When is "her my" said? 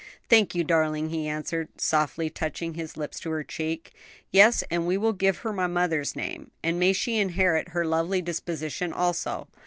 5.45-5.67